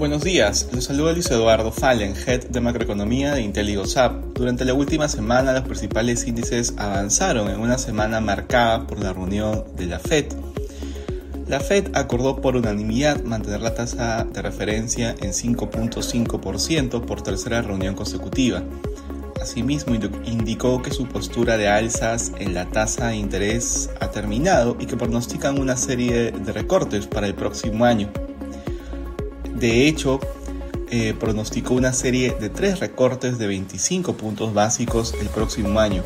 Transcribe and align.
Buenos 0.00 0.24
días, 0.24 0.68
les 0.72 0.84
saluda 0.84 1.12
Luis 1.12 1.30
Eduardo 1.30 1.72
Fallen, 1.72 2.14
Head 2.14 2.46
de 2.46 2.60
Macroeconomía 2.60 3.34
de 3.34 3.42
IntelliGoSap. 3.42 4.34
Durante 4.34 4.64
la 4.64 4.72
última 4.72 5.08
semana 5.08 5.52
los 5.52 5.64
principales 5.64 6.26
índices 6.26 6.72
avanzaron 6.78 7.50
en 7.50 7.60
una 7.60 7.76
semana 7.76 8.20
marcada 8.20 8.86
por 8.86 8.98
la 8.98 9.12
reunión 9.12 9.64
de 9.76 9.86
la 9.86 9.98
Fed. 9.98 10.32
La 11.48 11.60
Fed 11.60 11.88
acordó 11.94 12.40
por 12.40 12.56
unanimidad 12.56 13.22
mantener 13.24 13.60
la 13.60 13.74
tasa 13.74 14.24
de 14.24 14.40
referencia 14.40 15.10
en 15.20 15.32
5.5% 15.32 17.04
por 17.04 17.22
tercera 17.22 17.60
reunión 17.60 17.94
consecutiva. 17.94 18.62
Asimismo, 19.40 19.94
indicó 20.24 20.82
que 20.82 20.90
su 20.90 21.06
postura 21.06 21.56
de 21.56 21.68
alzas 21.68 22.32
en 22.38 22.52
la 22.52 22.66
tasa 22.66 23.08
de 23.08 23.16
interés 23.16 23.88
ha 23.98 24.10
terminado 24.10 24.76
y 24.78 24.86
que 24.86 24.96
pronostican 24.96 25.58
una 25.58 25.76
serie 25.76 26.30
de 26.30 26.52
recortes 26.52 27.06
para 27.06 27.26
el 27.26 27.34
próximo 27.34 27.84
año. 27.86 28.10
De 29.54 29.88
hecho, 29.88 30.20
eh, 30.90 31.14
pronosticó 31.18 31.74
una 31.74 31.92
serie 31.92 32.36
de 32.38 32.50
tres 32.50 32.80
recortes 32.80 33.38
de 33.38 33.46
25 33.46 34.14
puntos 34.14 34.52
básicos 34.52 35.14
el 35.20 35.28
próximo 35.28 35.80
año. 35.80 36.02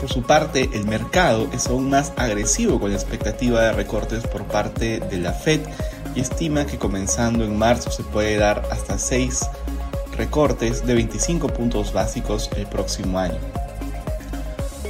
Por 0.00 0.10
su 0.10 0.22
parte, 0.22 0.70
el 0.72 0.86
mercado 0.86 1.48
es 1.52 1.66
aún 1.66 1.90
más 1.90 2.12
agresivo 2.16 2.78
con 2.78 2.90
la 2.90 2.96
expectativa 2.96 3.62
de 3.62 3.72
recortes 3.72 4.26
por 4.26 4.44
parte 4.44 5.00
de 5.00 5.18
la 5.18 5.32
Fed 5.32 5.60
y 6.14 6.20
estima 6.20 6.66
que 6.66 6.78
comenzando 6.78 7.44
en 7.44 7.58
marzo 7.58 7.90
se 7.90 8.02
puede 8.02 8.36
dar 8.36 8.62
hasta 8.70 8.98
6 8.98 9.40
recortes 10.16 10.86
de 10.86 10.94
25 10.94 11.48
puntos 11.48 11.92
básicos 11.92 12.50
el 12.56 12.66
próximo 12.66 13.18
año. 13.18 13.38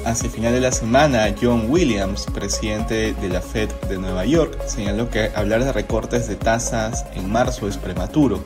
Hacia 0.04 0.26
el 0.26 0.32
final 0.32 0.52
de 0.52 0.60
la 0.60 0.70
semana, 0.70 1.34
John 1.40 1.66
Williams, 1.68 2.26
presidente 2.32 3.12
de 3.14 3.28
la 3.28 3.40
Fed 3.40 3.68
de 3.88 3.98
Nueva 3.98 4.24
York, 4.24 4.56
señaló 4.66 5.10
que 5.10 5.32
hablar 5.34 5.64
de 5.64 5.72
recortes 5.72 6.28
de 6.28 6.36
tasas 6.36 7.04
en 7.14 7.28
marzo 7.28 7.66
es 7.66 7.76
prematuro. 7.76 8.44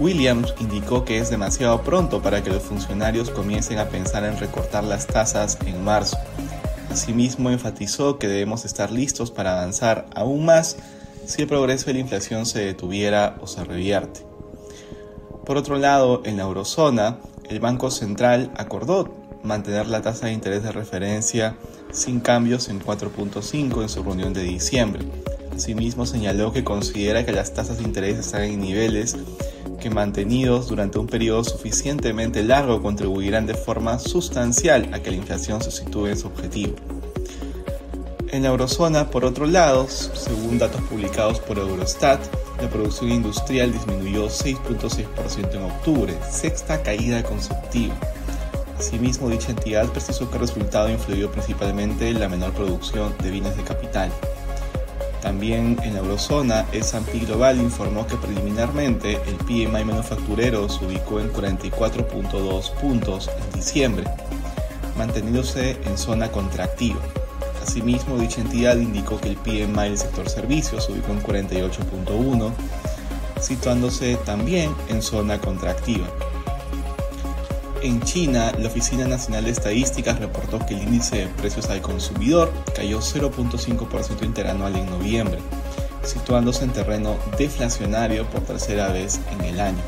Williams 0.00 0.54
indicó 0.58 1.04
que 1.04 1.18
es 1.18 1.30
demasiado 1.30 1.82
pronto 1.82 2.20
para 2.20 2.42
que 2.42 2.50
los 2.50 2.64
funcionarios 2.64 3.30
comiencen 3.30 3.78
a 3.78 3.86
pensar 3.86 4.24
en 4.24 4.38
recortar 4.38 4.82
las 4.82 5.06
tasas 5.06 5.56
en 5.66 5.84
marzo. 5.84 6.18
Asimismo, 6.90 7.50
enfatizó 7.50 8.18
que 8.18 8.26
debemos 8.26 8.64
estar 8.64 8.90
listos 8.90 9.30
para 9.30 9.52
avanzar 9.52 10.06
aún 10.16 10.44
más 10.44 10.78
si 11.26 11.42
el 11.42 11.48
progreso 11.48 11.86
de 11.86 11.92
la 11.92 12.00
inflación 12.00 12.44
se 12.44 12.60
detuviera 12.60 13.36
o 13.40 13.46
se 13.46 13.62
revierte. 13.62 14.27
Por 15.48 15.56
otro 15.56 15.78
lado, 15.78 16.20
en 16.26 16.36
la 16.36 16.42
eurozona, 16.42 17.20
el 17.48 17.58
Banco 17.58 17.90
Central 17.90 18.52
acordó 18.58 19.14
mantener 19.42 19.86
la 19.86 20.02
tasa 20.02 20.26
de 20.26 20.34
interés 20.34 20.62
de 20.62 20.72
referencia 20.72 21.56
sin 21.90 22.20
cambios 22.20 22.68
en 22.68 22.82
4.5 22.82 23.80
en 23.80 23.88
su 23.88 24.02
reunión 24.02 24.34
de 24.34 24.42
diciembre. 24.42 25.06
Asimismo 25.56 26.04
señaló 26.04 26.52
que 26.52 26.64
considera 26.64 27.24
que 27.24 27.32
las 27.32 27.54
tasas 27.54 27.78
de 27.78 27.84
interés 27.84 28.18
están 28.18 28.42
en 28.42 28.60
niveles 28.60 29.16
que 29.80 29.88
mantenidos 29.88 30.68
durante 30.68 30.98
un 30.98 31.06
periodo 31.06 31.42
suficientemente 31.44 32.44
largo 32.44 32.82
contribuirán 32.82 33.46
de 33.46 33.54
forma 33.54 33.98
sustancial 33.98 34.90
a 34.92 35.00
que 35.00 35.12
la 35.12 35.16
inflación 35.16 35.62
se 35.62 35.70
sitúe 35.70 36.08
en 36.08 36.18
su 36.18 36.26
objetivo. 36.26 36.74
En 38.30 38.42
la 38.42 38.50
eurozona, 38.50 39.08
por 39.08 39.24
otro 39.24 39.46
lado, 39.46 39.88
según 39.88 40.58
datos 40.58 40.82
publicados 40.82 41.40
por 41.40 41.56
Eurostat, 41.56 42.20
la 42.60 42.68
producción 42.68 43.10
industrial 43.10 43.72
disminuyó 43.72 44.26
6.6% 44.26 45.54
en 45.54 45.62
octubre, 45.62 46.18
sexta 46.28 46.82
caída 46.82 47.22
consecutiva. 47.22 47.94
Asimismo, 48.78 49.28
dicha 49.28 49.50
entidad 49.50 49.88
precisó 49.88 50.28
que 50.28 50.36
el 50.36 50.42
resultado 50.42 50.88
influyó 50.88 51.30
principalmente 51.30 52.08
en 52.08 52.20
la 52.20 52.28
menor 52.28 52.52
producción 52.52 53.14
de 53.22 53.30
bienes 53.30 53.56
de 53.56 53.64
capital. 53.64 54.10
También 55.20 55.76
en 55.82 55.94
la 55.94 56.00
eurozona, 56.00 56.66
S&P 56.72 57.18
Global 57.26 57.58
informó 57.58 58.06
que 58.06 58.16
preliminarmente 58.16 59.20
el 59.26 59.34
PMI 59.34 59.84
manufacturero 59.84 60.68
se 60.68 60.84
ubicó 60.84 61.20
en 61.20 61.32
44.2 61.32 62.72
puntos 62.74 63.28
en 63.28 63.58
diciembre, 63.58 64.04
manteniéndose 64.96 65.76
en 65.84 65.98
zona 65.98 66.30
contractiva. 66.30 67.00
Asimismo, 67.62 68.18
dicha 68.18 68.40
entidad 68.40 68.76
indicó 68.76 69.20
que 69.20 69.30
el 69.30 69.36
PMI 69.36 69.88
del 69.88 69.98
sector 69.98 70.28
servicios 70.28 70.84
se 70.84 70.92
ubicó 70.92 71.12
en 71.12 71.22
48.1, 71.22 72.52
situándose 73.40 74.16
también 74.24 74.74
en 74.88 75.02
zona 75.02 75.40
contractiva. 75.40 76.06
En 77.82 78.02
China, 78.02 78.52
la 78.58 78.66
Oficina 78.66 79.06
Nacional 79.06 79.44
de 79.44 79.52
Estadísticas 79.52 80.18
reportó 80.18 80.58
que 80.66 80.74
el 80.74 80.82
índice 80.82 81.16
de 81.16 81.26
precios 81.28 81.70
al 81.70 81.80
consumidor 81.80 82.52
cayó 82.74 82.98
0.5% 83.00 84.24
interanual 84.24 84.74
en 84.74 84.90
noviembre, 84.90 85.38
situándose 86.02 86.64
en 86.64 86.72
terreno 86.72 87.16
deflacionario 87.38 88.26
por 88.26 88.40
tercera 88.40 88.88
vez 88.88 89.20
en 89.32 89.44
el 89.44 89.60
año. 89.60 89.82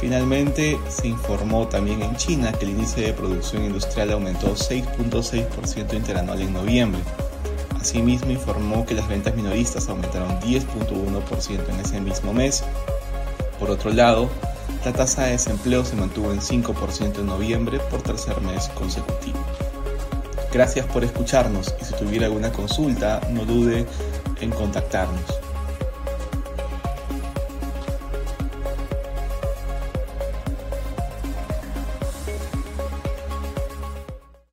Finalmente, 0.00 0.78
se 0.88 1.08
informó 1.08 1.66
también 1.66 2.02
en 2.02 2.14
China 2.16 2.52
que 2.52 2.64
el 2.64 2.70
índice 2.70 3.00
de 3.00 3.12
producción 3.12 3.64
industrial 3.64 4.12
aumentó 4.12 4.54
6.6% 4.54 5.94
interanual 5.94 6.40
en 6.40 6.52
noviembre. 6.52 7.00
Asimismo, 7.80 8.30
informó 8.30 8.86
que 8.86 8.94
las 8.94 9.08
ventas 9.08 9.34
minoristas 9.34 9.88
aumentaron 9.88 10.40
10.1% 10.40 11.68
en 11.68 11.80
ese 11.80 12.00
mismo 12.00 12.32
mes. 12.32 12.62
Por 13.58 13.70
otro 13.70 13.92
lado, 13.92 14.28
la 14.84 14.92
tasa 14.92 15.24
de 15.24 15.32
desempleo 15.32 15.84
se 15.84 15.96
mantuvo 15.96 16.32
en 16.32 16.40
5% 16.40 17.18
en 17.18 17.26
noviembre 17.26 17.80
por 17.90 18.02
tercer 18.02 18.40
mes 18.40 18.68
consecutivo. 18.68 19.38
Gracias 20.52 20.86
por 20.86 21.04
escucharnos 21.04 21.74
y 21.80 21.84
si 21.84 21.94
tuviera 21.94 22.26
alguna 22.26 22.52
consulta 22.52 23.20
no 23.30 23.44
dude 23.44 23.84
en 24.40 24.50
contactarnos. 24.50 25.47